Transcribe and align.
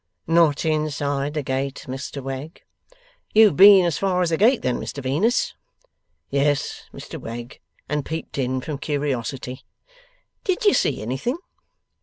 'Not 0.25 0.65
inside 0.65 1.35
the 1.35 1.43
gate, 1.43 1.85
Mr 1.87 2.23
Wegg.' 2.23 2.63
'You've 3.35 3.55
been 3.55 3.85
as 3.85 3.99
far 3.99 4.23
as 4.23 4.31
the 4.31 4.37
gate 4.37 4.63
then, 4.63 4.79
Mr 4.79 5.03
Venus?' 5.03 5.53
'Yes, 6.31 6.85
Mr 6.91 7.19
Wegg, 7.21 7.59
and 7.87 8.03
peeped 8.03 8.39
in 8.39 8.61
from 8.61 8.79
curiosity.' 8.79 9.63
'Did 10.43 10.65
you 10.65 10.73
see 10.73 11.03
anything? 11.03 11.37